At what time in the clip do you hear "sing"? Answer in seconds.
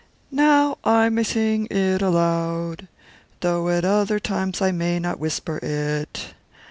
1.21-1.67